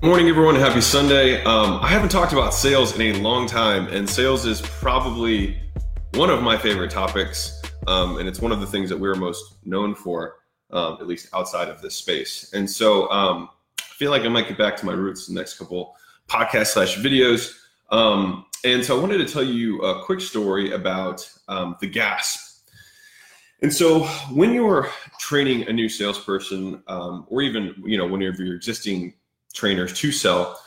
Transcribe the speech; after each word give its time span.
Morning, 0.00 0.28
everyone. 0.28 0.54
Happy 0.54 0.80
Sunday. 0.80 1.42
Um, 1.42 1.80
I 1.82 1.88
haven't 1.88 2.10
talked 2.10 2.32
about 2.32 2.54
sales 2.54 2.96
in 2.96 3.16
a 3.16 3.18
long 3.18 3.48
time, 3.48 3.88
and 3.88 4.08
sales 4.08 4.46
is 4.46 4.60
probably 4.60 5.60
one 6.14 6.30
of 6.30 6.40
my 6.40 6.56
favorite 6.56 6.92
topics. 6.92 7.60
Um, 7.88 8.18
and 8.18 8.28
it's 8.28 8.40
one 8.40 8.52
of 8.52 8.60
the 8.60 8.66
things 8.66 8.88
that 8.90 8.96
we're 8.96 9.16
most 9.16 9.56
known 9.64 9.96
for, 9.96 10.36
um, 10.70 10.98
at 11.00 11.08
least 11.08 11.26
outside 11.34 11.68
of 11.68 11.82
this 11.82 11.96
space. 11.96 12.52
And 12.52 12.70
so 12.70 13.10
um, 13.10 13.48
I 13.80 13.94
feel 13.94 14.12
like 14.12 14.22
I 14.22 14.28
might 14.28 14.46
get 14.46 14.56
back 14.56 14.76
to 14.76 14.86
my 14.86 14.92
roots 14.92 15.28
in 15.28 15.34
the 15.34 15.40
next 15.40 15.58
couple 15.58 15.96
podcast 16.28 16.68
slash 16.68 16.96
videos. 16.98 17.52
Um, 17.90 18.46
and 18.64 18.84
so 18.84 18.96
I 18.96 19.00
wanted 19.00 19.18
to 19.18 19.26
tell 19.26 19.42
you 19.42 19.80
a 19.80 20.04
quick 20.04 20.20
story 20.20 20.74
about 20.74 21.28
um, 21.48 21.74
the 21.80 21.88
gasp. 21.88 22.38
And 23.62 23.74
so 23.74 24.04
when 24.30 24.54
you're 24.54 24.88
training 25.18 25.66
a 25.66 25.72
new 25.72 25.88
salesperson, 25.88 26.84
or 26.86 27.42
even 27.42 27.74
you 27.84 27.98
know 27.98 28.06
one 28.06 28.22
of 28.22 28.38
your 28.38 28.54
existing 28.54 29.14
trainers 29.54 29.92
to 29.94 30.12
sell. 30.12 30.60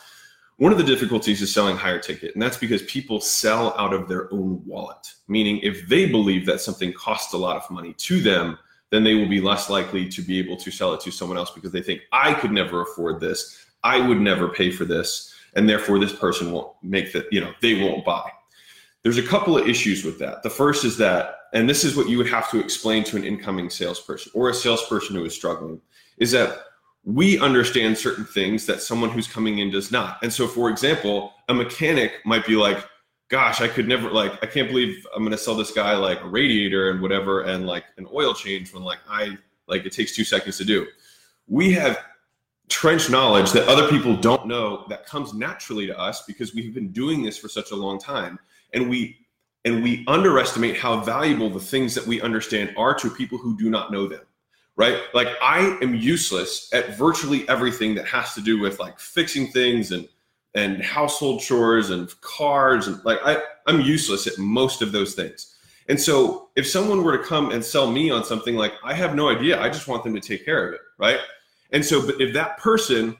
One 0.57 0.71
of 0.71 0.77
the 0.77 0.83
difficulties 0.83 1.41
is 1.41 1.51
selling 1.51 1.75
higher 1.75 1.99
ticket, 1.99 2.33
and 2.35 2.41
that's 2.41 2.57
because 2.57 2.83
people 2.83 3.19
sell 3.19 3.73
out 3.77 3.93
of 3.93 4.07
their 4.07 4.31
own 4.31 4.61
wallet. 4.65 5.13
Meaning, 5.27 5.59
if 5.63 5.87
they 5.87 6.07
believe 6.07 6.45
that 6.45 6.61
something 6.61 6.93
costs 6.93 7.33
a 7.33 7.37
lot 7.37 7.57
of 7.57 7.69
money 7.71 7.93
to 7.93 8.21
them, 8.21 8.59
then 8.91 9.03
they 9.03 9.15
will 9.15 9.27
be 9.27 9.41
less 9.41 9.69
likely 9.69 10.07
to 10.09 10.21
be 10.21 10.37
able 10.37 10.57
to 10.57 10.69
sell 10.69 10.93
it 10.93 11.01
to 11.01 11.11
someone 11.11 11.37
else 11.37 11.49
because 11.49 11.71
they 11.71 11.81
think, 11.81 12.01
I 12.11 12.33
could 12.33 12.51
never 12.51 12.81
afford 12.81 13.19
this. 13.19 13.65
I 13.83 14.05
would 14.05 14.19
never 14.19 14.49
pay 14.49 14.69
for 14.69 14.85
this. 14.85 15.33
And 15.55 15.67
therefore, 15.67 15.97
this 15.97 16.13
person 16.13 16.51
won't 16.51 16.71
make 16.83 17.11
that, 17.13 17.31
you 17.31 17.41
know, 17.41 17.53
they 17.61 17.81
won't 17.81 18.05
buy. 18.05 18.29
There's 19.03 19.17
a 19.17 19.23
couple 19.23 19.57
of 19.57 19.67
issues 19.67 20.03
with 20.03 20.19
that. 20.19 20.43
The 20.43 20.49
first 20.49 20.85
is 20.85 20.95
that, 20.97 21.37
and 21.53 21.67
this 21.67 21.83
is 21.83 21.95
what 21.95 22.07
you 22.07 22.17
would 22.17 22.29
have 22.29 22.51
to 22.51 22.59
explain 22.59 23.03
to 23.05 23.17
an 23.17 23.23
incoming 23.23 23.69
salesperson 23.69 24.31
or 24.35 24.49
a 24.49 24.53
salesperson 24.53 25.15
who 25.15 25.25
is 25.25 25.33
struggling, 25.33 25.81
is 26.17 26.31
that 26.31 26.59
we 27.03 27.39
understand 27.39 27.97
certain 27.97 28.25
things 28.25 28.65
that 28.67 28.81
someone 28.81 29.09
who's 29.09 29.27
coming 29.27 29.59
in 29.59 29.71
does 29.71 29.91
not. 29.91 30.19
And 30.21 30.31
so, 30.31 30.47
for 30.47 30.69
example, 30.69 31.33
a 31.49 31.53
mechanic 31.53 32.13
might 32.25 32.45
be 32.45 32.55
like, 32.55 32.85
gosh, 33.29 33.61
I 33.61 33.67
could 33.67 33.87
never, 33.87 34.11
like, 34.11 34.33
I 34.43 34.47
can't 34.47 34.67
believe 34.67 35.05
I'm 35.15 35.23
going 35.23 35.31
to 35.31 35.37
sell 35.37 35.55
this 35.55 35.71
guy 35.71 35.95
like 35.95 36.21
a 36.21 36.27
radiator 36.27 36.91
and 36.91 37.01
whatever 37.01 37.41
and 37.41 37.65
like 37.65 37.85
an 37.97 38.07
oil 38.13 38.33
change 38.33 38.73
when 38.73 38.83
like 38.83 38.99
I, 39.09 39.37
like, 39.67 39.85
it 39.85 39.93
takes 39.93 40.15
two 40.15 40.23
seconds 40.23 40.57
to 40.57 40.65
do. 40.65 40.85
We 41.47 41.71
have 41.73 42.03
trench 42.69 43.09
knowledge 43.09 43.51
that 43.51 43.67
other 43.67 43.89
people 43.89 44.15
don't 44.15 44.47
know 44.47 44.85
that 44.89 45.05
comes 45.05 45.33
naturally 45.33 45.87
to 45.87 45.97
us 45.97 46.23
because 46.25 46.53
we've 46.53 46.73
been 46.73 46.91
doing 46.91 47.23
this 47.23 47.37
for 47.37 47.49
such 47.49 47.71
a 47.71 47.75
long 47.75 47.99
time. 47.99 48.37
And 48.73 48.89
we, 48.89 49.17
and 49.65 49.81
we 49.81 50.03
underestimate 50.07 50.77
how 50.77 50.99
valuable 50.99 51.49
the 51.49 51.59
things 51.59 51.95
that 51.95 52.05
we 52.05 52.21
understand 52.21 52.73
are 52.77 52.93
to 52.95 53.09
people 53.09 53.37
who 53.37 53.57
do 53.57 53.69
not 53.69 53.91
know 53.91 54.07
them 54.07 54.21
right? 54.75 54.99
Like 55.13 55.27
I 55.41 55.77
am 55.81 55.95
useless 55.95 56.69
at 56.73 56.97
virtually 56.97 57.47
everything 57.49 57.95
that 57.95 58.05
has 58.05 58.33
to 58.35 58.41
do 58.41 58.59
with 58.59 58.79
like 58.79 58.99
fixing 58.99 59.47
things 59.47 59.91
and 59.91 60.07
and 60.53 60.83
household 60.83 61.41
chores 61.41 61.91
and 61.91 62.13
cars 62.21 62.87
and 62.87 63.03
like 63.05 63.19
I 63.23 63.41
I'm 63.67 63.81
useless 63.81 64.27
at 64.27 64.37
most 64.37 64.81
of 64.81 64.91
those 64.91 65.13
things. 65.13 65.55
And 65.87 65.99
so 65.99 66.49
if 66.55 66.67
someone 66.67 67.03
were 67.03 67.17
to 67.17 67.23
come 67.23 67.51
and 67.51 67.63
sell 67.63 67.91
me 67.91 68.09
on 68.11 68.23
something 68.23 68.55
like 68.55 68.73
I 68.83 68.93
have 68.93 69.15
no 69.15 69.29
idea, 69.29 69.61
I 69.61 69.69
just 69.69 69.87
want 69.87 70.03
them 70.03 70.13
to 70.13 70.21
take 70.21 70.45
care 70.45 70.67
of 70.67 70.73
it, 70.73 70.81
right? 70.97 71.19
And 71.71 71.85
so 71.85 72.05
but 72.05 72.19
if 72.19 72.33
that 72.33 72.57
person 72.57 73.17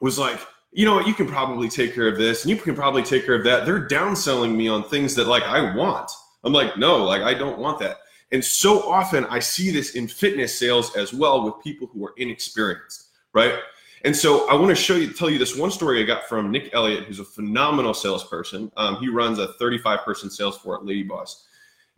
was 0.00 0.18
like, 0.18 0.40
you 0.72 0.86
know 0.86 0.94
what, 0.94 1.06
you 1.06 1.14
can 1.14 1.26
probably 1.26 1.68
take 1.68 1.94
care 1.94 2.08
of 2.08 2.16
this 2.16 2.42
and 2.42 2.50
you 2.50 2.56
can 2.56 2.74
probably 2.74 3.02
take 3.02 3.26
care 3.26 3.34
of 3.34 3.44
that, 3.44 3.66
they're 3.66 3.86
downselling 3.86 4.54
me 4.56 4.68
on 4.68 4.84
things 4.84 5.14
that 5.14 5.26
like 5.26 5.42
I 5.44 5.74
want. 5.74 6.10
I'm 6.44 6.52
like, 6.52 6.76
no, 6.76 7.04
like 7.04 7.22
I 7.22 7.34
don't 7.34 7.58
want 7.58 7.78
that. 7.80 7.98
And 8.32 8.42
so 8.42 8.90
often 8.90 9.26
I 9.26 9.38
see 9.38 9.70
this 9.70 9.94
in 9.94 10.08
fitness 10.08 10.58
sales 10.58 10.96
as 10.96 11.12
well 11.12 11.44
with 11.44 11.62
people 11.62 11.86
who 11.86 12.04
are 12.06 12.14
inexperienced, 12.16 13.08
right? 13.34 13.54
And 14.04 14.16
so 14.16 14.48
I 14.48 14.54
want 14.54 14.70
to 14.70 14.74
show 14.74 14.96
you, 14.96 15.12
tell 15.12 15.30
you 15.30 15.38
this 15.38 15.56
one 15.56 15.70
story 15.70 16.02
I 16.02 16.06
got 16.06 16.26
from 16.28 16.50
Nick 16.50 16.70
Elliott, 16.72 17.04
who's 17.04 17.20
a 17.20 17.24
phenomenal 17.24 17.94
salesperson. 17.94 18.72
Um, 18.76 18.96
he 18.96 19.08
runs 19.08 19.38
a 19.38 19.52
35 19.54 20.00
person 20.00 20.30
sales 20.30 20.56
floor 20.58 20.78
at 20.78 20.86
Lady 20.86 21.02
Boss 21.02 21.46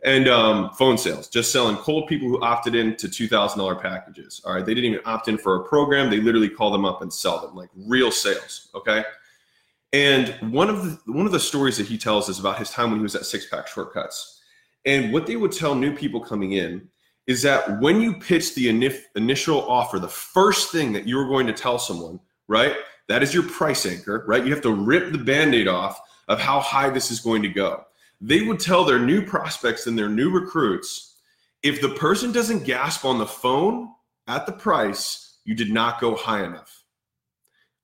and 0.03 0.27
um, 0.27 0.69
phone 0.71 0.97
sales, 0.97 1.29
just 1.29 1.51
selling 1.51 1.77
cold 1.77 2.07
people 2.07 2.27
who 2.27 2.39
opted 2.41 2.75
in 2.75 2.95
to 2.97 3.07
$2,000 3.07 3.81
packages. 3.81 4.41
All 4.45 4.53
right. 4.53 4.65
They 4.65 4.75
didn't 4.75 4.91
even 4.91 5.05
opt 5.05 5.29
in 5.29 5.37
for 5.37 5.55
a 5.55 5.63
program. 5.63 6.11
They 6.11 6.19
literally 6.19 6.49
call 6.49 6.69
them 6.69 6.85
up 6.85 7.01
and 7.01 7.11
sell 7.11 7.41
them 7.41 7.55
like 7.55 7.69
real 7.75 8.11
sales. 8.11 8.69
Okay. 8.75 9.03
And 9.93 10.35
one 10.51 10.69
of 10.69 10.83
the, 10.83 11.11
one 11.11 11.25
of 11.25 11.31
the 11.31 11.39
stories 11.39 11.77
that 11.77 11.87
he 11.87 11.97
tells 11.97 12.29
is 12.29 12.39
about 12.39 12.59
his 12.59 12.69
time 12.69 12.91
when 12.91 12.99
he 12.99 13.03
was 13.03 13.15
at 13.15 13.25
Six 13.25 13.47
Pack 13.47 13.67
Shortcuts 13.67 14.41
and 14.85 15.11
what 15.11 15.25
they 15.25 15.35
would 15.35 15.51
tell 15.51 15.75
new 15.75 15.95
people 15.95 16.19
coming 16.19 16.53
in 16.53 16.87
is 17.27 17.41
that 17.41 17.79
when 17.79 17.99
you 17.99 18.19
pitch 18.19 18.53
the 18.53 18.69
initial 19.15 19.67
offer, 19.67 19.97
the 19.97 20.07
first 20.07 20.71
thing 20.71 20.93
that 20.93 21.07
you're 21.07 21.27
going 21.27 21.47
to 21.47 21.53
tell 21.53 21.79
someone, 21.79 22.19
right? 22.47 22.75
That 23.07 23.23
is 23.23 23.33
your 23.33 23.43
price 23.43 23.85
anchor, 23.85 24.23
right? 24.27 24.45
You 24.45 24.53
have 24.53 24.61
to 24.63 24.73
rip 24.73 25.11
the 25.11 25.17
band 25.17 25.55
aid 25.55 25.67
off 25.67 25.99
of 26.27 26.39
how 26.39 26.59
high 26.59 26.89
this 26.89 27.09
is 27.09 27.19
going 27.19 27.41
to 27.41 27.49
go. 27.49 27.83
They 28.21 28.43
would 28.43 28.59
tell 28.59 28.85
their 28.85 28.99
new 28.99 29.23
prospects 29.25 29.87
and 29.87 29.97
their 29.97 30.09
new 30.09 30.29
recruits 30.29 31.15
if 31.63 31.81
the 31.81 31.89
person 31.89 32.31
doesn't 32.31 32.63
gasp 32.63 33.05
on 33.05 33.17
the 33.17 33.25
phone 33.25 33.89
at 34.27 34.45
the 34.45 34.51
price, 34.51 35.39
you 35.45 35.55
did 35.55 35.71
not 35.71 35.99
go 35.99 36.15
high 36.15 36.43
enough. 36.43 36.83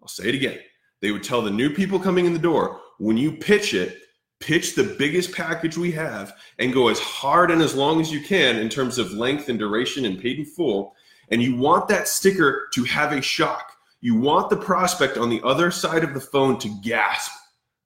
I'll 0.02 0.08
say 0.08 0.30
it 0.30 0.36
again. 0.36 0.60
They 1.02 1.12
would 1.12 1.24
tell 1.24 1.42
the 1.42 1.50
new 1.50 1.72
people 1.72 2.00
coming 2.00 2.28
in 2.28 2.34
the 2.34 2.40
door 2.40 2.80
when 3.00 3.18
you 3.18 3.32
pitch 3.32 3.74
it, 3.74 3.98
pitch 4.42 4.76
the 4.76 4.96
biggest 4.98 5.32
package 5.32 5.78
we 5.78 5.92
have 5.92 6.34
and 6.60 6.74
go 6.74 6.90
as 6.90 7.00
hard 7.00 7.52
and 7.52 7.62
as 7.62 7.76
long 7.76 8.02
as 8.02 8.12
you 8.12 8.22
can 8.22 8.58
in 8.58 8.70
terms 8.70 8.98
of 8.98 9.14
length 9.14 9.48
and 9.48 9.60
duration 9.60 10.06
and 10.06 10.20
paid 10.20 10.40
in 10.40 10.46
full. 10.46 10.96
And 11.30 11.42
you 11.42 11.56
want 11.56 11.88
that 11.88 12.08
sticker 12.08 12.68
to 12.74 12.84
have 12.84 13.14
a 13.14 13.22
shock. 13.22 13.72
You 14.02 14.16
want 14.16 14.50
the 14.50 14.58
prospect 14.58 15.18
on 15.18 15.30
the 15.30 15.42
other 15.44 15.72
side 15.72 16.04
of 16.04 16.14
the 16.14 16.20
phone 16.20 16.60
to 16.60 16.82
gasp, 16.84 17.32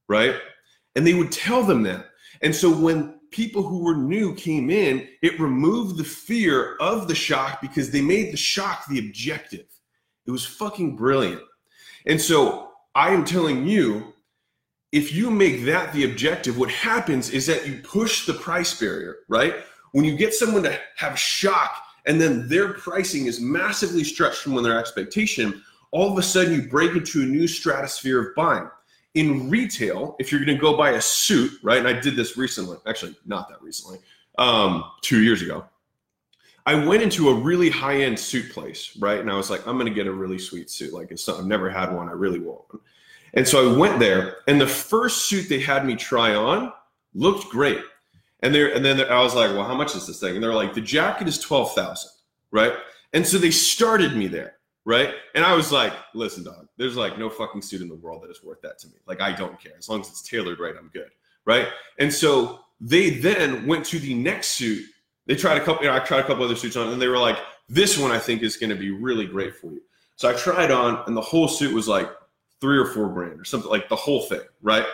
right? 0.08 0.36
And 0.96 1.06
they 1.06 1.14
would 1.14 1.32
tell 1.32 1.62
them 1.62 1.84
that. 1.84 2.06
And 2.42 2.56
so 2.56 2.76
when 2.76 3.20
people 3.32 3.64
who 3.64 3.84
were 3.84 3.96
new 3.96 4.34
came 4.34 4.70
in, 4.70 5.08
it 5.22 5.40
removed 5.40 5.98
the 5.98 6.04
fear 6.04 6.78
of 6.80 7.08
the 7.08 7.16
shock 7.16 7.62
because 7.62 7.92
they 7.92 8.02
made 8.02 8.32
the 8.32 8.38
shock 8.38 8.86
the 8.88 9.00
objective. 9.00 9.66
It 10.26 10.32
was 10.32 10.46
fucking 10.46 10.96
brilliant. 10.96 11.42
And 12.06 12.20
so 12.20 12.72
I 12.96 13.10
am 13.10 13.26
telling 13.26 13.68
you 13.68 14.14
if 14.96 15.14
you 15.14 15.30
make 15.30 15.66
that 15.66 15.92
the 15.92 16.06
objective, 16.06 16.58
what 16.58 16.72
happens 16.72 17.30
is 17.30 17.46
that 17.48 17.68
you 17.68 17.82
push 17.84 18.26
the 18.26 18.34
price 18.34 18.80
barrier, 18.80 19.18
right? 19.28 19.56
When 19.92 20.06
you 20.06 20.16
get 20.16 20.34
someone 20.34 20.64
to 20.64 20.80
have 20.96 21.20
shock 21.20 21.84
and 22.06 22.20
then 22.20 22.48
their 22.48 22.72
pricing 22.76 23.26
is 23.26 23.42
massively 23.42 24.06
stretched 24.06 24.38
from 24.38 24.56
their 24.64 24.80
expectation, 24.80 25.62
all 25.92 26.14
of 26.14 26.18
a 26.18 26.24
sudden 26.24 26.54
you 26.54 26.70
break 26.70 26.96
into 26.96 27.24
a 27.24 27.26
new 27.26 27.46
stratosphere 27.46 28.22
of 28.22 28.36
buying. 28.36 28.70
In 29.16 29.50
retail, 29.50 30.16
if 30.18 30.32
you're 30.32 30.46
going 30.46 30.56
to 30.56 30.62
go 30.62 30.78
buy 30.78 30.92
a 30.92 31.02
suit, 31.02 31.52
right? 31.62 31.80
And 31.80 31.90
I 31.90 32.00
did 32.00 32.16
this 32.16 32.38
recently, 32.38 32.78
actually, 32.88 33.18
not 33.26 33.50
that 33.50 33.62
recently, 33.62 34.00
um, 34.38 34.86
two 35.02 35.22
years 35.24 35.42
ago. 35.42 35.66
I 36.66 36.86
went 36.86 37.04
into 37.04 37.28
a 37.30 37.34
really 37.34 37.70
high 37.70 37.98
end 38.04 38.18
suit 38.18 38.50
place, 38.54 38.96
right? 38.98 39.20
And 39.20 39.30
I 39.30 39.36
was 39.36 39.50
like, 39.50 39.68
I'm 39.68 39.76
going 39.76 39.88
to 39.88 39.94
get 39.94 40.08
a 40.08 40.12
really 40.12 40.40
sweet 40.40 40.70
suit. 40.70 40.94
Like, 40.94 41.12
it's 41.12 41.28
I've 41.28 41.46
never 41.46 41.70
had 41.70 41.94
one. 41.94 42.08
I 42.08 42.14
really 42.14 42.40
want 42.40 42.62
one. 42.70 42.82
And 43.36 43.48
so 43.48 43.72
I 43.72 43.78
went 43.78 44.00
there, 44.00 44.38
and 44.48 44.60
the 44.60 44.68
first 44.68 45.26
suit 45.26 45.50
they 45.50 45.60
had 45.60 45.86
me 45.86 45.96
try 45.96 46.34
on 46.34 46.72
looked 47.14 47.50
great. 47.50 47.82
And 48.42 48.56
there, 48.56 48.74
and 48.74 48.84
then 48.84 49.02
I 49.02 49.22
was 49.22 49.36
like, 49.36 49.52
"Well, 49.52 49.66
how 49.66 49.76
much 49.76 49.96
is 49.96 50.08
this 50.08 50.20
thing?" 50.20 50.36
And 50.36 50.44
they're 50.44 50.54
like, 50.54 50.74
"The 50.74 50.82
jacket 50.82 51.28
is 51.28 51.40
twelve 51.40 51.74
thousand, 51.74 52.12
right?" 52.52 52.74
And 53.14 53.26
so 53.26 53.38
they 53.38 53.52
started 53.52 54.16
me 54.16 54.28
there, 54.28 54.58
right? 54.86 55.14
And 55.34 55.44
I 55.44 55.54
was 55.54 55.72
like, 55.72 55.94
"Listen, 56.14 56.44
dog, 56.44 56.68
there's 56.78 56.96
like 56.96 57.18
no 57.18 57.30
fucking 57.30 57.62
suit 57.62 57.82
in 57.82 57.90
the 57.90 57.96
world 57.96 58.24
that 58.24 58.30
is 58.30 58.44
worth 58.44 58.62
that 58.62 58.78
to 58.80 58.88
me. 58.88 58.96
Like, 59.08 59.22
I 59.22 59.32
don't 59.32 59.60
care 59.60 59.74
as 59.78 59.90
long 59.90 60.02
as 60.02 60.10
it's 60.10 60.22
tailored 60.22 60.60
right. 60.60 60.76
I'm 60.78 60.90
good, 60.94 61.10
right?" 61.46 61.68
And 62.00 62.14
so 62.14 62.60
they 62.80 63.10
then 63.10 63.66
went 63.66 63.86
to 63.88 64.00
the 64.00 64.14
next 64.14 64.50
suit. 64.50 64.86
They 65.26 65.36
tried 65.36 65.58
a 65.58 65.66
couple. 65.66 65.84
You 65.84 65.90
know, 65.90 65.96
I 65.96 66.00
tried 66.00 66.20
a 66.20 66.28
couple 66.28 66.44
other 66.44 66.56
suits 66.56 66.76
on, 66.76 66.90
and 66.90 67.02
they 67.02 67.08
were 67.08 67.18
like, 67.18 67.38
"This 67.68 67.98
one 67.98 68.12
I 68.12 68.20
think 68.20 68.44
is 68.44 68.58
going 68.58 68.70
to 68.70 68.76
be 68.76 68.92
really 68.92 69.26
great 69.26 69.56
for 69.56 69.72
you." 69.72 69.82
So 70.18 70.30
I 70.30 70.34
tried 70.34 70.72
on, 70.72 71.04
and 71.08 71.18
the 71.18 71.22
whole 71.22 71.48
suit 71.48 71.74
was 71.74 71.88
like 71.88 72.10
three 72.62 72.78
or 72.78 72.86
four 72.86 73.10
grand 73.10 73.40
or 73.40 73.46
something 73.46 73.70
like 73.70 73.90
the 73.90 73.96
whole 73.96 74.24
thing, 74.24 74.42
right? 74.62 74.86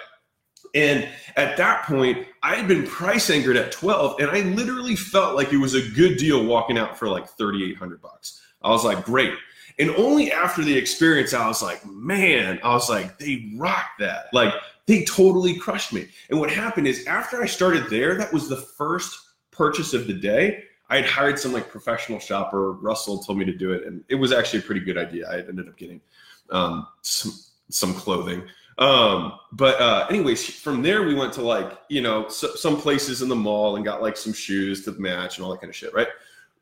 And 0.74 1.08
at 1.36 1.58
that 1.58 1.84
point, 1.84 2.28
I 2.44 2.56
had 2.56 2.68
been 2.68 2.88
price 2.88 3.30
anchored 3.30 3.58
at 3.58 3.72
12 3.72 4.20
and 4.20 4.30
I 4.30 4.42
literally 4.42 4.96
felt 4.96 5.36
like 5.36 5.52
it 5.52 5.58
was 5.58 5.74
a 5.74 5.90
good 5.92 6.18
deal 6.18 6.46
walking 6.46 6.78
out 6.78 6.98
for 6.98 7.10
like 7.10 7.28
3800 7.30 8.02
bucks. 8.02 8.42
I 8.62 8.70
was 8.70 8.86
like, 8.86 9.04
great. 9.04 9.34
And 9.80 9.90
only 9.92 10.32
after 10.32 10.64
the 10.64 10.78
experience, 10.78 11.34
I 11.34 11.48
was 11.48 11.62
like, 11.62 11.86
man, 11.86 12.60
I 12.64 12.74
was 12.74 12.90
like, 12.90 13.18
they 13.18 13.52
rocked 13.58 14.00
that. 14.00 14.26
Like 14.34 14.54
they 14.86 15.04
totally 15.06 15.56
crushed 15.56 15.94
me. 15.94 16.08
And 16.30 16.40
what 16.40 16.52
happened 16.52 16.88
is 16.88 17.06
after 17.06 17.42
I 17.42 17.48
started 17.48 17.90
there, 17.90 18.16
that 18.16 18.32
was 18.32 18.48
the 18.48 18.58
first 18.58 19.18
purchase 19.52 19.94
of 19.94 20.08
the 20.08 20.14
day. 20.14 20.64
I 20.90 20.98
had 20.98 21.06
hired 21.06 21.40
some 21.40 21.54
like 21.54 21.70
professional 21.70 22.20
shopper. 22.20 22.74
Russell 22.74 23.24
told 23.24 23.38
me 23.38 23.46
to 23.46 23.54
do 23.54 23.72
it. 23.72 23.86
And 23.86 24.04
it 24.10 24.16
was 24.16 24.32
actually 24.32 24.60
a 24.60 24.64
pretty 24.64 24.82
good 24.82 24.98
idea. 24.98 25.30
I 25.30 25.40
ended 25.40 25.68
up 25.68 25.78
getting 25.78 26.02
um, 26.50 26.88
some 27.02 27.34
some 27.72 27.94
clothing. 27.94 28.44
Um, 28.78 29.34
but 29.52 29.80
uh, 29.80 30.08
anyways, 30.10 30.60
from 30.60 30.82
there 30.82 31.04
we 31.04 31.14
went 31.14 31.34
to 31.34 31.42
like 31.42 31.80
you 31.90 32.02
know 32.02 32.28
so, 32.30 32.56
some 32.56 32.80
places 32.80 33.22
in 33.22 33.30
the 33.30 33.36
mall 33.36 33.76
and 33.76 33.86
got 33.86 34.02
like 34.02 34.18
some 34.18 34.34
shoes 34.34 34.86
to 34.86 34.92
match 34.94 35.38
and 35.38 35.46
all 35.46 35.52
that 35.52 35.62
kind 35.62 35.70
of 35.70 35.76
shit, 35.76 35.94
right? 35.94 36.08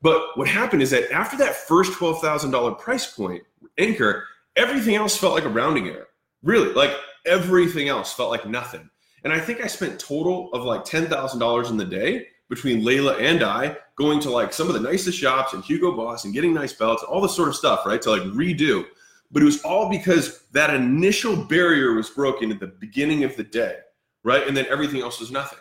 But 0.02 0.38
what 0.38 0.48
happened 0.48 0.82
is 0.82 0.92
that 0.92 1.12
after 1.12 1.38
that 1.38 1.56
first 1.56 1.94
twelve 1.94 2.22
thousand 2.22 2.52
dollar 2.52 2.72
price 2.72 3.14
point 3.14 3.44
anchor, 3.78 4.26
everything 4.56 4.96
else 4.96 5.18
felt 5.18 5.34
like 5.34 5.46
a 5.46 5.50
rounding 5.50 5.88
error, 5.88 6.08
Really, 6.44 6.74
like 6.74 6.96
everything 7.26 7.90
else 7.90 8.14
felt 8.14 8.32
like 8.32 8.48
nothing. 8.48 8.90
And 9.24 9.34
I 9.34 9.40
think 9.40 9.62
I 9.62 9.68
spent 9.68 10.00
total 10.00 10.52
of 10.54 10.64
like 10.64 10.86
$10,000 10.86 11.70
in 11.70 11.78
the 11.78 11.86
day 11.86 12.28
between 12.48 12.86
Leila 12.86 13.18
and 13.18 13.44
I 13.44 13.78
going 13.96 14.20
to 14.22 14.30
like 14.30 14.54
some 14.54 14.68
of 14.68 14.74
the 14.74 14.80
nicest 14.80 15.18
shops 15.18 15.54
and 15.54 15.64
Hugo 15.64 15.92
Boss 15.92 16.24
and 16.24 16.34
getting 16.34 16.54
nice 16.54 16.74
belts, 16.74 17.04
all 17.04 17.22
this 17.22 17.36
sort 17.36 17.50
of 17.50 17.56
stuff, 17.56 17.86
right? 17.86 18.02
To 18.02 18.12
like 18.12 18.22
redo. 18.24 18.86
But 19.32 19.44
it 19.44 19.46
was 19.46 19.62
all 19.62 19.90
because 19.90 20.44
that 20.54 20.74
initial 20.74 21.36
barrier 21.36 21.94
was 21.94 22.10
broken 22.10 22.52
at 22.52 22.60
the 22.60 22.68
beginning 22.68 23.24
of 23.24 23.36
the 23.36 23.44
day, 23.44 23.78
right? 24.24 24.48
And 24.48 24.58
then 24.58 24.66
everything 24.68 25.02
else 25.02 25.20
was 25.20 25.32
nothing. 25.32 25.60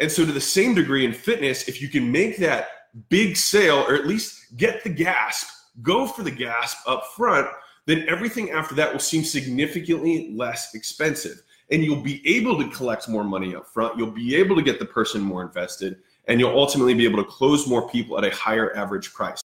And 0.00 0.10
so, 0.10 0.24
to 0.24 0.30
the 0.30 0.40
same 0.40 0.74
degree 0.74 1.04
in 1.04 1.12
fitness, 1.12 1.66
if 1.66 1.82
you 1.82 1.88
can 1.88 2.10
make 2.10 2.36
that 2.38 2.68
big 3.08 3.36
sale 3.36 3.84
or 3.88 3.94
at 3.94 4.06
least 4.06 4.56
get 4.56 4.84
the 4.84 4.90
gasp, 4.90 5.48
go 5.82 6.06
for 6.06 6.22
the 6.22 6.30
gasp 6.30 6.78
up 6.86 7.04
front, 7.16 7.48
then 7.86 8.04
everything 8.08 8.50
after 8.50 8.74
that 8.76 8.92
will 8.92 9.00
seem 9.00 9.24
significantly 9.24 10.30
less 10.34 10.74
expensive. 10.74 11.42
And 11.70 11.82
you'll 11.82 12.02
be 12.02 12.26
able 12.26 12.58
to 12.58 12.68
collect 12.70 13.08
more 13.08 13.24
money 13.24 13.54
up 13.54 13.66
front. 13.66 13.98
You'll 13.98 14.10
be 14.10 14.36
able 14.36 14.56
to 14.56 14.62
get 14.62 14.78
the 14.78 14.84
person 14.84 15.20
more 15.20 15.42
invested, 15.42 15.96
and 16.26 16.38
you'll 16.38 16.56
ultimately 16.56 16.94
be 16.94 17.04
able 17.04 17.22
to 17.22 17.28
close 17.28 17.66
more 17.66 17.88
people 17.88 18.16
at 18.18 18.24
a 18.24 18.34
higher 18.34 18.74
average 18.76 19.12
price. 19.12 19.42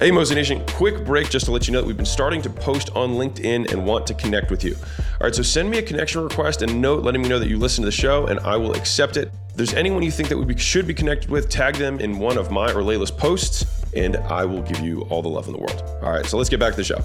Hey, 0.00 0.10
Mozy 0.10 0.34
Nation, 0.34 0.64
quick 0.66 1.04
break 1.04 1.28
just 1.28 1.44
to 1.44 1.52
let 1.52 1.68
you 1.68 1.74
know 1.74 1.82
that 1.82 1.86
we've 1.86 1.94
been 1.94 2.06
starting 2.06 2.40
to 2.40 2.48
post 2.48 2.88
on 2.96 3.16
LinkedIn 3.16 3.70
and 3.70 3.84
want 3.84 4.06
to 4.06 4.14
connect 4.14 4.50
with 4.50 4.64
you. 4.64 4.74
All 4.74 5.26
right, 5.26 5.34
so 5.34 5.42
send 5.42 5.68
me 5.68 5.76
a 5.76 5.82
connection 5.82 6.22
request 6.22 6.62
and 6.62 6.80
note 6.80 7.04
letting 7.04 7.20
me 7.20 7.28
know 7.28 7.38
that 7.38 7.50
you 7.50 7.58
listen 7.58 7.82
to 7.82 7.86
the 7.86 7.92
show, 7.92 8.26
and 8.26 8.40
I 8.40 8.56
will 8.56 8.72
accept 8.72 9.18
it. 9.18 9.30
If 9.50 9.56
there's 9.56 9.74
anyone 9.74 10.02
you 10.02 10.10
think 10.10 10.30
that 10.30 10.38
we 10.38 10.56
should 10.56 10.86
be 10.86 10.94
connected 10.94 11.28
with, 11.28 11.50
tag 11.50 11.74
them 11.74 12.00
in 12.00 12.18
one 12.18 12.38
of 12.38 12.50
my 12.50 12.72
or 12.72 12.82
Leila's 12.82 13.10
posts, 13.10 13.66
and 13.92 14.16
I 14.16 14.46
will 14.46 14.62
give 14.62 14.80
you 14.80 15.02
all 15.10 15.20
the 15.20 15.28
love 15.28 15.48
in 15.48 15.52
the 15.52 15.58
world. 15.58 15.84
All 16.02 16.10
right, 16.10 16.24
so 16.24 16.38
let's 16.38 16.48
get 16.48 16.60
back 16.60 16.70
to 16.72 16.76
the 16.78 16.84
show. 16.84 17.02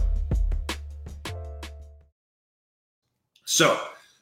So, 3.43 3.77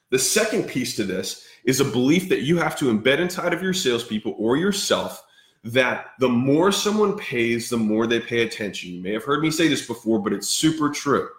the 0.09 0.17
second 0.17 0.63
piece 0.63 0.95
to 0.95 1.03
this 1.03 1.45
is 1.63 1.79
a 1.79 1.85
belief 1.85 2.27
that 2.29 2.41
you 2.41 2.57
have 2.57 2.75
to 2.77 2.85
embed 2.85 3.19
inside 3.19 3.53
of 3.53 3.61
your 3.61 3.73
salespeople 3.73 4.33
or 4.39 4.57
yourself 4.57 5.23
that 5.63 6.11
the 6.19 6.29
more 6.29 6.71
someone 6.71 7.17
pays, 7.17 7.69
the 7.69 7.77
more 7.77 8.05
they 8.05 8.19
pay 8.19 8.41
attention. 8.41 8.91
You 8.91 9.01
may 9.01 9.13
have 9.13 9.23
heard 9.23 9.41
me 9.41 9.49
say 9.49 9.67
this 9.67 9.87
before, 9.87 10.19
but 10.19 10.33
it's 10.33 10.49
super 10.49 10.89
true. 10.89 11.29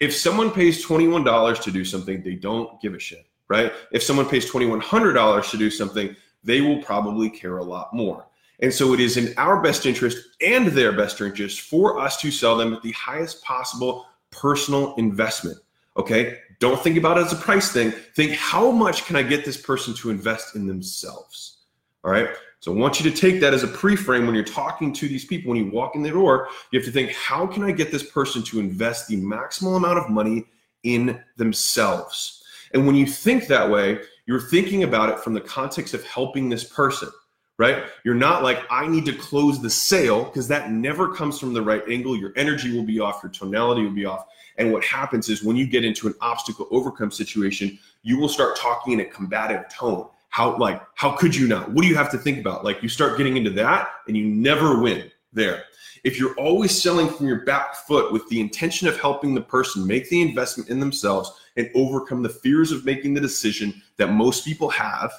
If 0.00 0.14
someone 0.14 0.50
pays 0.50 0.84
$21 0.84 1.62
to 1.62 1.70
do 1.70 1.84
something, 1.84 2.22
they 2.22 2.34
don't 2.34 2.80
give 2.80 2.94
a 2.94 2.98
shit, 2.98 3.26
right? 3.48 3.72
If 3.92 4.02
someone 4.02 4.28
pays 4.28 4.50
$2,100 4.50 5.50
to 5.50 5.56
do 5.56 5.70
something, 5.70 6.16
they 6.42 6.60
will 6.60 6.82
probably 6.82 7.28
care 7.28 7.58
a 7.58 7.64
lot 7.64 7.92
more. 7.92 8.26
And 8.60 8.72
so 8.72 8.94
it 8.94 9.00
is 9.00 9.16
in 9.18 9.34
our 9.36 9.62
best 9.62 9.84
interest 9.84 10.18
and 10.40 10.68
their 10.68 10.92
best 10.92 11.20
interest 11.20 11.60
for 11.60 11.98
us 11.98 12.18
to 12.22 12.30
sell 12.30 12.56
them 12.56 12.72
at 12.72 12.82
the 12.82 12.92
highest 12.92 13.42
possible 13.42 14.06
personal 14.30 14.94
investment. 14.94 15.58
Okay. 15.96 16.38
Don't 16.58 16.82
think 16.82 16.96
about 16.96 17.18
it 17.18 17.26
as 17.26 17.32
a 17.32 17.36
price 17.36 17.70
thing. 17.70 17.90
Think 17.90 18.32
how 18.32 18.70
much 18.70 19.04
can 19.04 19.16
I 19.16 19.22
get 19.22 19.44
this 19.44 19.60
person 19.60 19.92
to 19.94 20.10
invest 20.10 20.56
in 20.56 20.66
themselves? 20.66 21.64
All 22.04 22.10
right. 22.10 22.28
So 22.66 22.72
I 22.72 22.76
want 22.78 22.98
you 22.98 23.08
to 23.08 23.16
take 23.16 23.38
that 23.42 23.54
as 23.54 23.62
a 23.62 23.68
pre-frame 23.68 24.26
when 24.26 24.34
you're 24.34 24.42
talking 24.42 24.92
to 24.94 25.06
these 25.06 25.24
people. 25.24 25.50
When 25.50 25.64
you 25.64 25.70
walk 25.70 25.94
in 25.94 26.02
the 26.02 26.10
door, 26.10 26.48
you 26.72 26.80
have 26.80 26.84
to 26.86 26.90
think, 26.90 27.12
how 27.12 27.46
can 27.46 27.62
I 27.62 27.70
get 27.70 27.92
this 27.92 28.10
person 28.10 28.42
to 28.42 28.58
invest 28.58 29.06
the 29.06 29.18
maximal 29.18 29.76
amount 29.76 30.00
of 30.00 30.10
money 30.10 30.46
in 30.82 31.22
themselves? 31.36 32.42
And 32.74 32.84
when 32.84 32.96
you 32.96 33.06
think 33.06 33.46
that 33.46 33.70
way, 33.70 34.00
you're 34.26 34.40
thinking 34.40 34.82
about 34.82 35.10
it 35.10 35.20
from 35.20 35.32
the 35.32 35.40
context 35.40 35.94
of 35.94 36.04
helping 36.06 36.48
this 36.48 36.64
person, 36.64 37.08
right? 37.56 37.84
You're 38.02 38.16
not 38.16 38.42
like, 38.42 38.64
I 38.68 38.88
need 38.88 39.04
to 39.04 39.12
close 39.12 39.62
the 39.62 39.70
sale 39.70 40.24
because 40.24 40.48
that 40.48 40.72
never 40.72 41.14
comes 41.14 41.38
from 41.38 41.54
the 41.54 41.62
right 41.62 41.84
angle. 41.88 42.16
Your 42.16 42.32
energy 42.34 42.76
will 42.76 42.82
be 42.82 42.98
off, 42.98 43.22
your 43.22 43.30
tonality 43.30 43.84
will 43.84 43.94
be 43.94 44.06
off. 44.06 44.26
And 44.58 44.72
what 44.72 44.84
happens 44.84 45.28
is 45.28 45.44
when 45.44 45.54
you 45.54 45.68
get 45.68 45.84
into 45.84 46.08
an 46.08 46.14
obstacle 46.20 46.66
overcome 46.72 47.12
situation, 47.12 47.78
you 48.02 48.18
will 48.18 48.28
start 48.28 48.56
talking 48.56 48.92
in 48.92 48.98
a 48.98 49.04
combative 49.04 49.68
tone 49.68 50.08
how 50.36 50.54
like 50.58 50.82
how 50.96 51.12
could 51.12 51.34
you 51.34 51.48
not? 51.48 51.72
What 51.72 51.80
do 51.80 51.88
you 51.88 51.94
have 51.96 52.10
to 52.10 52.18
think 52.18 52.38
about? 52.38 52.62
Like 52.62 52.82
you 52.82 52.90
start 52.90 53.16
getting 53.16 53.38
into 53.38 53.48
that 53.52 53.88
and 54.06 54.14
you 54.14 54.26
never 54.26 54.78
win 54.78 55.10
there. 55.32 55.64
If 56.04 56.18
you're 56.18 56.34
always 56.34 56.82
selling 56.82 57.08
from 57.08 57.26
your 57.26 57.46
back 57.46 57.74
foot 57.74 58.12
with 58.12 58.28
the 58.28 58.38
intention 58.38 58.86
of 58.86 59.00
helping 59.00 59.34
the 59.34 59.40
person 59.40 59.86
make 59.86 60.10
the 60.10 60.20
investment 60.20 60.68
in 60.68 60.78
themselves 60.78 61.32
and 61.56 61.70
overcome 61.74 62.22
the 62.22 62.28
fears 62.28 62.70
of 62.70 62.84
making 62.84 63.14
the 63.14 63.20
decision 63.20 63.80
that 63.96 64.12
most 64.12 64.44
people 64.44 64.68
have 64.68 65.10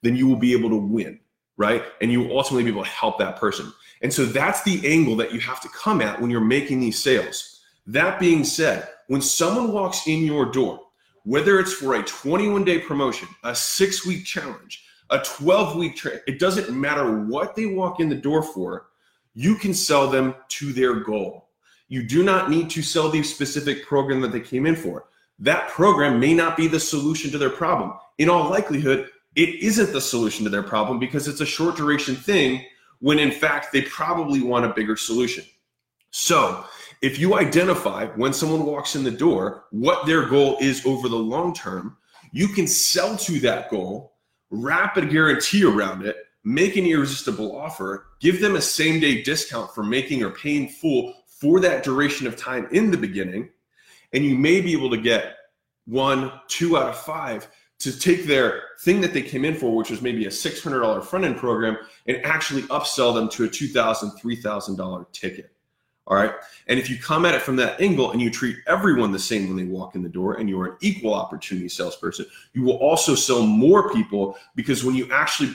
then 0.00 0.16
you 0.16 0.26
will 0.26 0.36
be 0.36 0.52
able 0.52 0.70
to 0.70 0.76
win 0.76 1.18
right? 1.56 1.84
And 2.00 2.10
you 2.10 2.20
will 2.20 2.36
ultimately 2.36 2.64
be 2.64 2.70
able 2.70 2.82
to 2.82 2.90
help 2.90 3.16
that 3.18 3.36
person. 3.36 3.72
And 4.02 4.12
so 4.12 4.24
that's 4.24 4.64
the 4.64 4.84
angle 4.84 5.14
that 5.16 5.32
you 5.32 5.38
have 5.38 5.60
to 5.60 5.68
come 5.68 6.00
at 6.00 6.20
when 6.20 6.28
you're 6.28 6.40
making 6.40 6.80
these 6.80 7.00
sales. 7.00 7.60
That 7.86 8.18
being 8.18 8.42
said 8.42 8.88
when 9.06 9.22
someone 9.22 9.72
walks 9.72 10.08
in 10.08 10.24
your 10.24 10.46
door 10.46 10.80
whether 11.24 11.58
it's 11.58 11.72
for 11.72 11.94
a 11.94 12.02
21 12.02 12.64
day 12.64 12.78
promotion, 12.78 13.28
a 13.42 13.54
six 13.54 14.06
week 14.06 14.24
challenge, 14.24 14.84
a 15.10 15.18
12 15.18 15.76
week 15.76 15.96
trip, 15.96 16.22
it 16.26 16.38
doesn't 16.38 16.70
matter 16.70 17.24
what 17.24 17.54
they 17.56 17.66
walk 17.66 18.00
in 18.00 18.08
the 18.08 18.14
door 18.14 18.42
for, 18.42 18.86
you 19.34 19.56
can 19.56 19.74
sell 19.74 20.08
them 20.08 20.34
to 20.48 20.72
their 20.72 20.94
goal. 20.94 21.48
You 21.88 22.02
do 22.02 22.22
not 22.22 22.50
need 22.50 22.70
to 22.70 22.82
sell 22.82 23.10
the 23.10 23.22
specific 23.22 23.86
program 23.86 24.20
that 24.20 24.32
they 24.32 24.40
came 24.40 24.66
in 24.66 24.76
for. 24.76 25.06
That 25.38 25.68
program 25.68 26.20
may 26.20 26.32
not 26.32 26.56
be 26.56 26.68
the 26.68 26.80
solution 26.80 27.30
to 27.32 27.38
their 27.38 27.50
problem. 27.50 27.94
In 28.18 28.28
all 28.28 28.48
likelihood, 28.48 29.10
it 29.34 29.62
isn't 29.62 29.92
the 29.92 30.00
solution 30.00 30.44
to 30.44 30.50
their 30.50 30.62
problem 30.62 30.98
because 30.98 31.26
it's 31.26 31.40
a 31.40 31.46
short 31.46 31.76
duration 31.76 32.14
thing 32.14 32.64
when 33.00 33.18
in 33.18 33.32
fact 33.32 33.72
they 33.72 33.82
probably 33.82 34.40
want 34.40 34.64
a 34.64 34.72
bigger 34.72 34.96
solution. 34.96 35.44
So, 36.10 36.64
if 37.04 37.18
you 37.18 37.34
identify 37.34 38.06
when 38.16 38.32
someone 38.32 38.64
walks 38.64 38.96
in 38.96 39.04
the 39.04 39.10
door 39.10 39.64
what 39.72 40.06
their 40.06 40.24
goal 40.26 40.56
is 40.58 40.86
over 40.86 41.06
the 41.06 41.14
long 41.14 41.52
term, 41.52 41.98
you 42.32 42.48
can 42.48 42.66
sell 42.66 43.14
to 43.18 43.38
that 43.40 43.68
goal, 43.68 44.14
wrap 44.48 44.96
a 44.96 45.04
guarantee 45.04 45.64
around 45.64 46.06
it, 46.06 46.16
make 46.44 46.76
an 46.76 46.86
irresistible 46.86 47.54
offer, 47.54 48.06
give 48.20 48.40
them 48.40 48.56
a 48.56 48.60
same 48.60 49.00
day 49.00 49.22
discount 49.22 49.70
for 49.74 49.84
making 49.84 50.22
or 50.22 50.30
paying 50.30 50.66
full 50.66 51.12
for 51.26 51.60
that 51.60 51.84
duration 51.84 52.26
of 52.26 52.38
time 52.38 52.66
in 52.72 52.90
the 52.90 52.96
beginning. 52.96 53.50
And 54.14 54.24
you 54.24 54.34
may 54.34 54.62
be 54.62 54.72
able 54.72 54.88
to 54.88 54.96
get 54.96 55.36
one, 55.84 56.32
two 56.48 56.78
out 56.78 56.88
of 56.88 56.96
five 56.96 57.46
to 57.80 57.98
take 57.98 58.24
their 58.24 58.62
thing 58.80 59.02
that 59.02 59.12
they 59.12 59.20
came 59.20 59.44
in 59.44 59.56
for, 59.56 59.76
which 59.76 59.90
was 59.90 60.00
maybe 60.00 60.24
a 60.24 60.30
$600 60.30 61.04
front 61.04 61.26
end 61.26 61.36
program, 61.36 61.76
and 62.06 62.24
actually 62.24 62.62
upsell 62.62 63.14
them 63.14 63.28
to 63.28 63.44
a 63.44 63.48
$2,000, 63.48 64.18
$3,000 64.18 65.12
ticket. 65.12 65.53
All 66.06 66.16
right. 66.16 66.32
And 66.66 66.78
if 66.78 66.90
you 66.90 66.98
come 66.98 67.24
at 67.24 67.34
it 67.34 67.40
from 67.40 67.56
that 67.56 67.80
angle 67.80 68.12
and 68.12 68.20
you 68.20 68.30
treat 68.30 68.58
everyone 68.66 69.10
the 69.10 69.18
same 69.18 69.48
when 69.48 69.56
they 69.56 69.64
walk 69.64 69.94
in 69.94 70.02
the 70.02 70.08
door 70.08 70.34
and 70.34 70.50
you're 70.50 70.66
an 70.66 70.76
equal 70.80 71.14
opportunity 71.14 71.68
salesperson, 71.68 72.26
you 72.52 72.62
will 72.62 72.76
also 72.76 73.14
sell 73.14 73.42
more 73.42 73.90
people 73.90 74.36
because 74.54 74.84
when 74.84 74.94
you 74.94 75.10
actually 75.10 75.54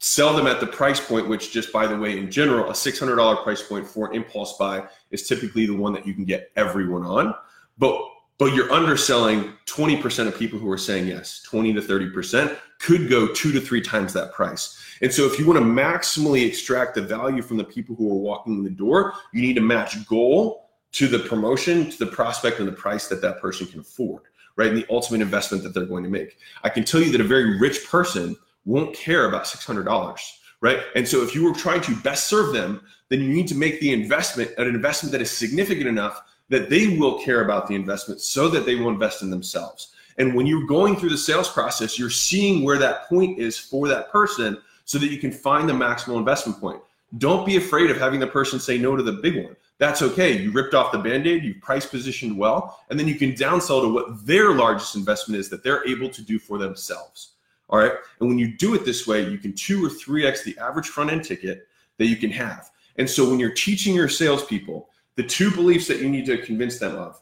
sell 0.00 0.36
them 0.36 0.46
at 0.46 0.60
the 0.60 0.66
price 0.66 1.00
point, 1.00 1.28
which 1.28 1.52
just 1.52 1.72
by 1.72 1.86
the 1.86 1.96
way, 1.96 2.18
in 2.18 2.30
general, 2.30 2.68
a 2.68 2.74
$600 2.74 3.42
price 3.42 3.62
point 3.62 3.86
for 3.86 4.08
an 4.08 4.14
impulse 4.14 4.56
buy 4.58 4.86
is 5.10 5.26
typically 5.26 5.66
the 5.66 5.74
one 5.74 5.92
that 5.94 6.06
you 6.06 6.12
can 6.12 6.24
get 6.24 6.50
everyone 6.56 7.04
on. 7.04 7.34
But 7.78 8.00
but 8.38 8.54
you're 8.54 8.72
underselling 8.72 9.52
20% 9.66 10.28
of 10.28 10.38
people 10.38 10.58
who 10.58 10.70
are 10.70 10.78
saying 10.78 11.08
yes, 11.08 11.42
20 11.42 11.74
to 11.74 11.80
30% 11.80 12.56
could 12.78 13.10
go 13.10 13.26
two 13.34 13.50
to 13.52 13.60
three 13.60 13.80
times 13.80 14.12
that 14.12 14.32
price. 14.32 14.80
And 15.02 15.12
so 15.12 15.24
if 15.24 15.38
you 15.38 15.46
want 15.46 15.58
to 15.58 15.64
maximally 15.64 16.46
extract 16.46 16.94
the 16.94 17.02
value 17.02 17.42
from 17.42 17.56
the 17.56 17.64
people 17.64 17.96
who 17.96 18.10
are 18.12 18.18
walking 18.18 18.54
in 18.54 18.64
the 18.64 18.70
door, 18.70 19.14
you 19.32 19.42
need 19.42 19.54
to 19.54 19.60
match 19.60 20.06
goal 20.06 20.70
to 20.92 21.08
the 21.08 21.18
promotion, 21.18 21.90
to 21.90 21.98
the 21.98 22.10
prospect 22.10 22.60
and 22.60 22.68
the 22.68 22.72
price 22.72 23.08
that 23.08 23.20
that 23.22 23.40
person 23.40 23.66
can 23.66 23.80
afford, 23.80 24.22
right? 24.56 24.68
And 24.68 24.78
the 24.78 24.86
ultimate 24.88 25.20
investment 25.20 25.64
that 25.64 25.74
they're 25.74 25.86
going 25.86 26.04
to 26.04 26.10
make. 26.10 26.38
I 26.62 26.68
can 26.68 26.84
tell 26.84 27.02
you 27.02 27.10
that 27.12 27.20
a 27.20 27.24
very 27.24 27.58
rich 27.58 27.86
person 27.86 28.36
won't 28.64 28.94
care 28.94 29.26
about 29.26 29.44
$600, 29.44 30.32
right? 30.60 30.80
And 30.94 31.06
so 31.06 31.22
if 31.22 31.34
you 31.34 31.44
were 31.44 31.54
trying 31.54 31.80
to 31.82 31.96
best 31.96 32.28
serve 32.28 32.52
them, 32.52 32.82
then 33.08 33.20
you 33.20 33.28
need 33.28 33.48
to 33.48 33.54
make 33.54 33.80
the 33.80 33.92
investment 33.92 34.52
an 34.58 34.68
investment 34.68 35.12
that 35.12 35.20
is 35.20 35.30
significant 35.30 35.88
enough 35.88 36.22
that 36.48 36.70
they 36.70 36.96
will 36.96 37.18
care 37.18 37.44
about 37.44 37.66
the 37.66 37.74
investment 37.74 38.20
so 38.20 38.48
that 38.48 38.64
they 38.64 38.74
will 38.74 38.88
invest 38.88 39.22
in 39.22 39.30
themselves. 39.30 39.92
And 40.18 40.34
when 40.34 40.46
you're 40.46 40.66
going 40.66 40.96
through 40.96 41.10
the 41.10 41.18
sales 41.18 41.48
process, 41.48 41.98
you're 41.98 42.10
seeing 42.10 42.64
where 42.64 42.78
that 42.78 43.08
point 43.08 43.38
is 43.38 43.56
for 43.56 43.86
that 43.88 44.10
person 44.10 44.58
so 44.84 44.98
that 44.98 45.10
you 45.10 45.18
can 45.18 45.30
find 45.30 45.68
the 45.68 45.72
maximal 45.72 46.16
investment 46.16 46.60
point. 46.60 46.80
Don't 47.18 47.46
be 47.46 47.56
afraid 47.56 47.90
of 47.90 47.96
having 47.96 48.20
the 48.20 48.26
person 48.26 48.58
say 48.58 48.78
no 48.78 48.96
to 48.96 49.02
the 49.02 49.12
big 49.12 49.44
one. 49.44 49.56
That's 49.78 50.02
okay. 50.02 50.36
You 50.36 50.50
ripped 50.50 50.74
off 50.74 50.90
the 50.90 50.98
band 50.98 51.26
aid, 51.26 51.44
you've 51.44 51.60
price 51.60 51.86
positioned 51.86 52.36
well, 52.36 52.80
and 52.90 52.98
then 52.98 53.06
you 53.06 53.14
can 53.14 53.32
downsell 53.32 53.82
to 53.82 53.88
what 53.88 54.26
their 54.26 54.52
largest 54.52 54.96
investment 54.96 55.38
is 55.38 55.48
that 55.50 55.62
they're 55.62 55.86
able 55.86 56.08
to 56.10 56.22
do 56.22 56.38
for 56.38 56.58
themselves. 56.58 57.34
All 57.70 57.78
right. 57.78 57.92
And 58.18 58.28
when 58.28 58.38
you 58.38 58.56
do 58.56 58.74
it 58.74 58.84
this 58.84 59.06
way, 59.06 59.28
you 59.28 59.38
can 59.38 59.52
two 59.52 59.84
or 59.84 59.88
3x 59.88 60.42
the 60.42 60.58
average 60.58 60.88
front 60.88 61.10
end 61.10 61.24
ticket 61.24 61.68
that 61.98 62.06
you 62.06 62.16
can 62.16 62.30
have. 62.30 62.70
And 62.96 63.08
so 63.08 63.28
when 63.28 63.38
you're 63.38 63.52
teaching 63.52 63.94
your 63.94 64.08
salespeople, 64.08 64.87
the 65.18 65.24
two 65.24 65.50
beliefs 65.50 65.88
that 65.88 65.98
you 65.98 66.08
need 66.08 66.24
to 66.26 66.38
convince 66.38 66.78
them 66.78 66.94
of 66.94 67.20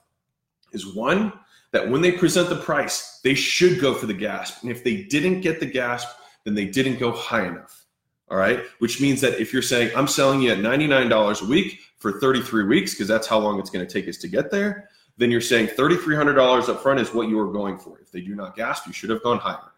is 0.72 0.94
one, 0.94 1.32
that 1.72 1.88
when 1.88 2.02
they 2.02 2.12
present 2.12 2.50
the 2.50 2.56
price, 2.56 3.20
they 3.24 3.32
should 3.32 3.80
go 3.80 3.94
for 3.94 4.04
the 4.04 4.12
gasp. 4.12 4.62
And 4.62 4.70
if 4.70 4.84
they 4.84 5.04
didn't 5.04 5.40
get 5.40 5.60
the 5.60 5.66
gasp, 5.66 6.06
then 6.44 6.54
they 6.54 6.66
didn't 6.66 6.98
go 6.98 7.10
high 7.10 7.46
enough. 7.46 7.86
All 8.28 8.36
right. 8.36 8.64
Which 8.80 9.00
means 9.00 9.22
that 9.22 9.40
if 9.40 9.50
you're 9.50 9.62
saying, 9.62 9.96
I'm 9.96 10.08
selling 10.08 10.42
you 10.42 10.50
at 10.52 10.58
$99 10.58 11.40
a 11.42 11.46
week 11.46 11.78
for 11.96 12.20
33 12.20 12.64
weeks, 12.64 12.92
because 12.92 13.08
that's 13.08 13.26
how 13.26 13.38
long 13.38 13.58
it's 13.58 13.70
going 13.70 13.86
to 13.86 13.90
take 13.90 14.10
us 14.10 14.18
to 14.18 14.28
get 14.28 14.50
there, 14.50 14.90
then 15.16 15.30
you're 15.30 15.40
saying 15.40 15.68
$3,300 15.68 16.68
up 16.68 16.82
front 16.82 17.00
is 17.00 17.14
what 17.14 17.30
you 17.30 17.40
are 17.40 17.50
going 17.50 17.78
for. 17.78 17.98
If 18.00 18.12
they 18.12 18.20
do 18.20 18.34
not 18.34 18.56
gasp, 18.56 18.86
you 18.86 18.92
should 18.92 19.08
have 19.08 19.22
gone 19.22 19.38
higher. 19.38 19.72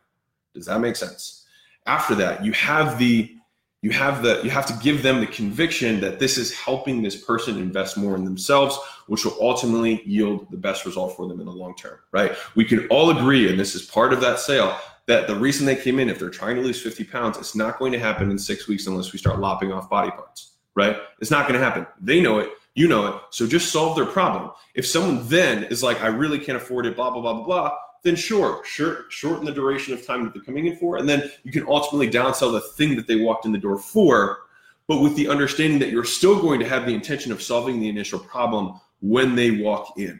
Does 0.55 0.67
that 0.67 0.81
make 0.81 0.97
sense? 0.97 1.47
After 1.87 2.17
that, 2.17 2.45
you 2.45 2.51
have 2.51 2.99
the 2.99 3.38
you 3.83 3.91
have 3.91 4.23
the 4.23 4.41
you 4.43 4.51
have 4.51 4.67
to 4.67 4.73
give 4.83 5.03
them 5.03 5.21
the 5.21 5.27
conviction 5.27 6.01
that 6.01 6.19
this 6.19 6.37
is 6.37 6.53
helping 6.53 7.03
this 7.03 7.17
person 7.17 7.59
invest 7.59 7.97
more 7.97 8.17
in 8.17 8.25
themselves 8.25 8.79
which 9.07 9.25
will 9.25 9.37
ultimately 9.41 10.03
yield 10.05 10.47
the 10.51 10.57
best 10.57 10.85
result 10.85 11.17
for 11.17 11.29
them 11.29 11.41
in 11.41 11.47
the 11.47 11.53
long 11.53 11.75
term 11.77 11.99
right 12.13 12.33
we 12.55 12.65
can 12.65 12.87
all 12.89 13.11
agree 13.11 13.49
and 13.49 13.59
this 13.59 13.75
is 13.75 13.83
part 13.83 14.13
of 14.13 14.21
that 14.21 14.39
sale 14.39 14.77
that 15.07 15.27
the 15.27 15.35
reason 15.35 15.65
they 15.65 15.77
came 15.77 15.99
in 15.99 16.09
if 16.09 16.19
they're 16.19 16.29
trying 16.29 16.57
to 16.57 16.63
lose 16.63 16.81
50 16.83 17.05
pounds 17.05 17.39
it's 17.39 17.55
not 17.55 17.79
going 17.79 17.93
to 17.93 17.99
happen 17.99 18.31
in 18.31 18.39
six 18.39 18.67
weeks 18.69 18.87
unless 18.87 19.13
we 19.13 19.19
start 19.19 19.39
lopping 19.39 19.73
off 19.73 19.89
body 19.89 20.11
parts 20.11 20.55
right 20.75 20.97
it's 21.21 21.31
not 21.31 21.49
going 21.49 21.59
to 21.59 21.65
happen 21.65 21.87
they 22.01 22.21
know 22.21 22.39
it 22.39 22.51
you 22.79 22.87
know 22.87 23.09
it. 23.09 23.15
So 23.31 23.45
just 23.45 23.73
solve 23.73 23.97
their 23.97 24.07
problem. 24.07 24.53
If 24.75 24.87
someone 24.87 25.27
then 25.27 25.65
is 25.65 25.83
like, 25.83 26.01
I 26.01 26.07
really 26.07 26.39
can't 26.39 26.57
afford 26.57 26.87
it, 26.87 26.95
blah, 26.95 27.11
blah, 27.11 27.21
blah, 27.21 27.35
blah, 27.35 27.45
blah, 27.45 27.77
then 28.03 28.17
sure, 28.17 28.63
sure, 28.65 29.07
shorten 29.09 29.45
the 29.45 29.53
duration 29.53 29.93
of 29.93 30.07
time 30.07 30.25
that 30.25 30.33
they're 30.33 30.43
coming 30.43 30.67
in 30.67 30.77
for. 30.77 30.97
And 30.97 31.09
then 31.09 31.31
you 31.43 31.53
can 31.53 31.67
ultimately 31.67 32.11
downsell 32.11 32.53
the 32.53 32.61
thing 32.61 32.97
that 32.97 33.07
they 33.07 33.17
walked 33.17 33.47
in 33.47 33.53
the 33.53 33.59
door 33.59 33.79
for, 33.79 34.41
but 34.87 35.01
with 35.01 35.17
the 35.17 35.29
understanding 35.29 35.79
that 35.81 35.91
you're 35.91 36.05
still 36.05 36.41
going 36.41 36.61
to 36.61 36.69
have 36.69 36.87
the 36.87 36.95
intention 36.95 37.33
of 37.33 37.43
solving 37.43 37.81
the 37.81 37.89
initial 37.89 38.19
problem 38.19 38.81
when 39.01 39.35
they 39.35 39.51
walk 39.51 39.99
in. 39.99 40.19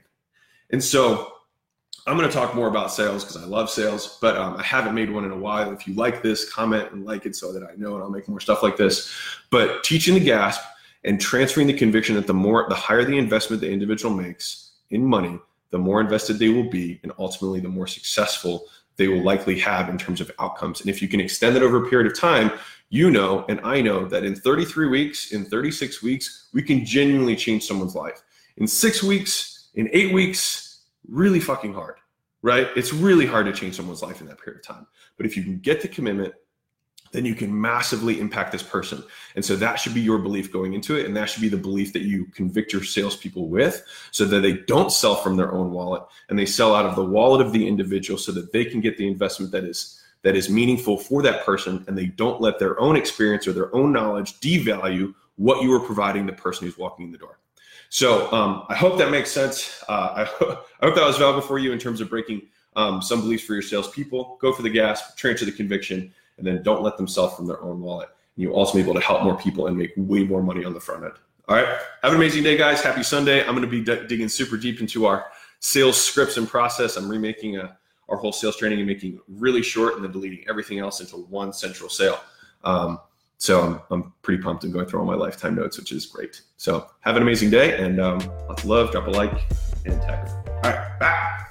And 0.71 0.83
so 0.83 1.33
I'm 2.07 2.17
going 2.17 2.29
to 2.29 2.35
talk 2.35 2.55
more 2.55 2.69
about 2.69 2.93
sales 2.93 3.25
because 3.25 3.37
I 3.37 3.47
love 3.47 3.71
sales, 3.71 4.19
but 4.21 4.37
um, 4.37 4.57
I 4.57 4.63
haven't 4.63 4.95
made 4.95 5.11
one 5.11 5.25
in 5.25 5.31
a 5.31 5.37
while. 5.37 5.73
If 5.73 5.87
you 5.87 5.95
like 5.95 6.23
this, 6.23 6.51
comment 6.51 6.91
and 6.93 7.05
like 7.05 7.27
it 7.27 7.37
so 7.37 7.53
that 7.53 7.63
I 7.63 7.75
know 7.77 7.95
and 7.95 8.03
I'll 8.03 8.11
make 8.11 8.29
more 8.29 8.41
stuff 8.41 8.63
like 8.63 8.77
this. 8.77 9.13
But 9.51 9.85
teaching 9.85 10.15
the 10.15 10.21
gasp 10.21 10.63
and 11.05 11.21
transferring 11.21 11.67
the 11.67 11.75
conviction 11.75 12.15
that 12.17 12.27
the 12.27 12.35
more 12.35 12.67
the 12.69 12.75
higher 12.75 13.05
the 13.05 13.19
investment 13.19 13.61
the 13.61 13.71
individual 13.71 14.15
makes 14.15 14.73
in 14.91 15.05
money 15.05 15.39
the 15.71 15.79
more 15.79 16.01
invested 16.01 16.39
they 16.39 16.49
will 16.49 16.69
be 16.69 17.01
and 17.03 17.13
ultimately 17.19 17.61
the 17.61 17.69
more 17.69 17.87
successful 17.87 18.67
they 18.97 19.09
will 19.09 19.23
likely 19.23 19.59
have 19.59 19.89
in 19.89 19.97
terms 19.97 20.21
of 20.21 20.31
outcomes. 20.39 20.81
And 20.81 20.91
if 20.91 21.01
you 21.01 21.09
can 21.09 21.21
extend 21.21 21.55
that 21.57 21.63
over 21.63 21.85
a 21.85 21.89
period 21.89 22.11
of 22.11 22.19
time 22.19 22.53
you 22.91 23.11
know 23.11 23.45
and 23.51 23.61
i 23.65 23.83
know 23.83 24.07
that 24.07 24.25
in 24.25 24.35
33 24.35 24.89
weeks 24.89 25.33
in 25.33 25.45
36 25.45 26.03
weeks 26.03 26.49
we 26.55 26.63
can 26.63 26.87
genuinely 26.87 27.37
change 27.37 27.65
someone's 27.65 27.95
life. 27.95 28.23
In 28.57 28.67
six 28.67 29.03
weeks 29.03 29.69
in 29.75 29.89
eight 29.93 30.13
weeks 30.13 30.85
really 31.07 31.41
fucking 31.41 31.75
hard 31.75 31.97
right? 32.43 32.69
It's 32.77 32.93
really 32.93 33.27
hard 33.27 33.47
to 33.47 33.53
change 33.53 33.77
someone's 33.77 34.03
life 34.03 34.21
in 34.21 34.27
that 34.29 34.41
period 34.41 34.61
of 34.61 34.67
time. 34.67 34.87
But 35.17 35.27
if 35.27 35.37
you 35.37 35.43
can 35.43 35.59
get 35.59 35.81
the 35.81 35.89
commitment 35.89 36.35
then 37.13 37.25
you 37.25 37.35
can 37.35 37.59
massively 37.59 38.21
impact 38.21 38.53
this 38.53 38.63
person. 38.63 39.03
And 39.35 39.45
so 39.45 39.57
that 39.57 39.77
should 39.77 39.95
be 39.95 40.01
your 40.01 40.19
belief 40.19 40.53
going 40.53 40.75
into 40.75 40.97
it. 40.97 41.07
And 41.07 41.17
that 41.17 41.29
should 41.29 41.43
be 41.43 41.49
the 41.49 41.57
belief 41.57 41.93
that 41.93 42.03
you 42.03 42.27
convict 42.27 42.73
your 42.73 42.85
salespeople 42.85 43.49
with 43.49 43.83
so 44.11 44.25
that 44.27 44.41
they 44.41 44.55
don't 44.55 44.93
sell 44.93 45.15
from 45.15 45.37
their 45.37 45.53
own 45.53 45.71
wallet 45.71 46.03
and 46.29 46.39
they 46.39 46.47
sell 46.47 46.75
out 46.75 46.87
of 46.87 46.97
the 46.97 47.05
wallet 47.05 47.45
of 47.45 47.53
the 47.53 47.67
individual 47.67 48.19
so 48.19 48.33
that 48.33 48.53
they 48.53 48.65
can 48.65 48.81
get 48.81 48.97
the 48.97 49.09
investment 49.09 49.53
that 49.53 49.65
is 49.65 50.03
that 50.23 50.35
is 50.35 50.51
meaningful 50.51 50.99
for 50.99 51.23
that 51.23 51.45
person 51.45 51.85
and 51.87 51.97
they 51.97 52.07
don't 52.07 52.41
let 52.41 52.59
their 52.59 52.79
own 52.81 52.97
experience 52.97 53.47
or 53.47 53.53
their 53.53 53.75
own 53.75 53.93
knowledge 53.93 54.41
devalue 54.41 55.15
what 55.37 55.63
you 55.63 55.73
are 55.73 55.81
providing 55.81 56.27
the 56.27 56.33
person 56.33 56.67
who's 56.67 56.77
walking 56.77 57.07
in 57.07 57.13
the 57.13 57.19
door. 57.19 57.39
So 57.89 58.31
um, 58.33 58.65
I 58.69 58.75
hope 58.75 58.99
that 58.99 59.11
makes 59.11 59.31
sense. 59.31 59.83
Uh, 59.89 59.93
I, 60.17 60.23
I, 60.83 60.87
hope 60.87 60.95
that 60.97 61.07
was 61.07 61.17
valuable 61.17 61.41
for 61.41 61.59
you 61.59 61.73
in 61.73 61.79
terms 61.79 62.01
of 62.01 62.11
breaking 62.11 62.43
um, 62.77 63.01
some 63.01 63.21
beliefs 63.21 63.45
for 63.45 63.55
your 63.55 63.63
salespeople. 63.63 64.39
Go 64.41 64.53
for 64.53 64.63
the 64.63 64.71
gas, 64.71 65.15
transfer 65.15 65.47
the 65.47 65.53
conviction, 65.53 66.13
and 66.39 66.47
then 66.47 66.63
don't 66.63 66.83
let 66.83 66.97
them 66.97 67.07
sell 67.07 67.29
from 67.29 67.47
their 67.47 67.61
own 67.63 67.81
wallet. 67.81 68.09
And 68.37 68.43
you'll 68.45 68.55
also 68.55 68.75
be 68.75 68.81
able 68.81 68.95
to 68.95 69.01
help 69.01 69.23
more 69.23 69.37
people 69.37 69.67
and 69.67 69.77
make 69.77 69.93
way 69.97 70.25
more 70.25 70.43
money 70.43 70.65
on 70.65 70.73
the 70.73 70.81
front 70.81 71.05
end. 71.05 71.15
All 71.49 71.57
right. 71.57 71.67
Have 72.03 72.13
an 72.13 72.17
amazing 72.17 72.43
day, 72.43 72.57
guys. 72.57 72.81
Happy 72.83 73.03
Sunday. 73.03 73.41
I'm 73.41 73.55
going 73.57 73.63
to 73.63 73.67
be 73.67 73.83
d- 73.83 74.07
digging 74.07 74.29
super 74.29 74.57
deep 74.57 74.81
into 74.81 75.07
our 75.07 75.27
sales 75.61 76.03
scripts 76.03 76.37
and 76.37 76.49
process. 76.49 76.97
I'm 76.97 77.09
remaking 77.09 77.57
a, 77.57 77.77
our 78.09 78.17
whole 78.17 78.33
sales 78.33 78.57
training 78.57 78.79
and 78.79 78.87
making 78.87 79.21
really 79.29 79.63
short 79.63 79.95
and 79.95 80.05
then 80.05 80.13
deleting 80.13 80.45
everything 80.49 80.79
else 80.79 81.01
into 81.01 81.17
one 81.17 81.53
central 81.53 81.89
sale. 81.89 82.21
Um, 82.65 83.01
so 83.39 83.61
I'm, 83.63 83.81
I'm 83.91 84.13
pretty 84.23 84.43
pumped 84.43 84.65
and 84.65 84.73
going 84.73 84.87
through 84.87 85.01
all 85.01 85.07
my 85.07 85.15
lifetime 85.15 85.55
notes, 85.55 85.79
which 85.79 85.93
is 85.93 86.07
great. 86.07 86.43
So 86.57 86.89
have 87.01 87.17
an 87.17 87.23
amazing 87.23 87.51
day 87.51 87.83
and 87.83 88.01
um, 88.01 88.19
lots 88.49 88.65
of 88.65 88.69
love. 88.69 88.91
Drop 88.93 89.07
a 89.07 89.11
like 89.11 89.33
and 89.87 90.01
tag. 90.03 90.29
All 90.65 90.71
right. 90.71 90.99
Bye. 90.99 91.45